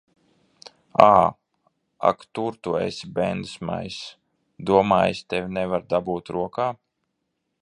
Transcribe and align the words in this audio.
Ā! 1.07 1.09
Ak 2.11 2.25
tu 2.39 2.47
tur 2.63 2.79
esi, 2.79 3.11
bendesmaiss! 3.19 4.01
Domā, 4.71 5.01
es 5.13 5.25
tevi 5.35 5.57
nevaru 5.61 5.91
dabūt 5.97 6.37
rokā. 6.39 6.71